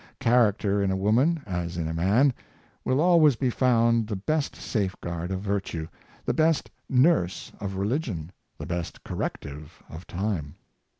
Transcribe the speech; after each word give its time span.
Character 0.19 0.81
in 0.81 0.89
a 0.89 0.97
woman, 0.97 1.43
as 1.45 1.77
in 1.77 1.87
a 1.87 1.93
man, 1.93 2.33
will 2.83 2.99
always 2.99 3.35
be 3.35 3.51
found 3.51 4.07
the 4.07 4.15
best 4.15 4.55
safeguard 4.55 5.29
of 5.29 5.41
virtue, 5.41 5.87
the 6.25 6.33
best 6.33 6.71
nurse 6.89 7.51
of 7.59 7.75
religion, 7.75 8.31
the 8.57 8.65
best 8.65 9.03
corrective 9.03 9.83
of 9.89 10.07
Time. 10.07 10.55